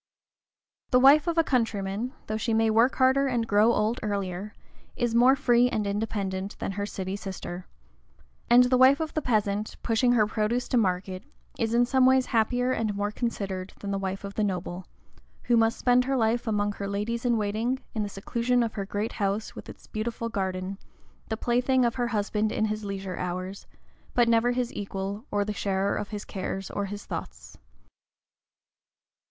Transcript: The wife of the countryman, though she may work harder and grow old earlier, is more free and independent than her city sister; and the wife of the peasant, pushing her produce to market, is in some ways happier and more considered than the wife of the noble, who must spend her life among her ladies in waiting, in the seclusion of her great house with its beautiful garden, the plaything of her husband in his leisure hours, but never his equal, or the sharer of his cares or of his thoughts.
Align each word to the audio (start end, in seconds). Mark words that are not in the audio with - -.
The 0.89 0.99
wife 0.99 1.27
of 1.27 1.35
the 1.35 1.43
countryman, 1.43 2.13
though 2.25 2.35
she 2.35 2.55
may 2.55 2.71
work 2.71 2.95
harder 2.95 3.27
and 3.27 3.45
grow 3.47 3.71
old 3.71 3.99
earlier, 4.01 4.55
is 4.95 5.13
more 5.13 5.35
free 5.35 5.69
and 5.69 5.85
independent 5.85 6.57
than 6.57 6.71
her 6.71 6.87
city 6.87 7.15
sister; 7.15 7.67
and 8.49 8.63
the 8.63 8.79
wife 8.79 8.99
of 8.99 9.13
the 9.13 9.21
peasant, 9.21 9.77
pushing 9.83 10.13
her 10.13 10.25
produce 10.25 10.67
to 10.69 10.77
market, 10.77 11.23
is 11.59 11.75
in 11.75 11.85
some 11.85 12.07
ways 12.07 12.25
happier 12.25 12.71
and 12.71 12.95
more 12.95 13.11
considered 13.11 13.73
than 13.79 13.91
the 13.91 13.99
wife 13.99 14.23
of 14.23 14.33
the 14.33 14.43
noble, 14.43 14.87
who 15.43 15.55
must 15.55 15.77
spend 15.77 16.05
her 16.05 16.17
life 16.17 16.47
among 16.47 16.71
her 16.71 16.87
ladies 16.87 17.23
in 17.23 17.37
waiting, 17.37 17.77
in 17.93 18.01
the 18.01 18.09
seclusion 18.09 18.63
of 18.63 18.73
her 18.73 18.85
great 18.87 19.11
house 19.11 19.53
with 19.53 19.69
its 19.69 19.85
beautiful 19.85 20.29
garden, 20.29 20.79
the 21.29 21.37
plaything 21.37 21.85
of 21.85 21.93
her 21.93 22.07
husband 22.07 22.51
in 22.51 22.65
his 22.65 22.83
leisure 22.83 23.17
hours, 23.17 23.67
but 24.15 24.27
never 24.27 24.49
his 24.53 24.73
equal, 24.73 25.25
or 25.29 25.45
the 25.45 25.53
sharer 25.53 25.95
of 25.95 26.09
his 26.09 26.25
cares 26.25 26.71
or 26.71 26.85
of 26.85 26.89
his 26.89 27.05
thoughts. 27.05 27.59